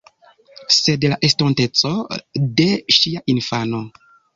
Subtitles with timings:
[0.75, 1.93] Sed la estonteco
[2.59, 2.69] de
[3.01, 3.89] ŝia infano.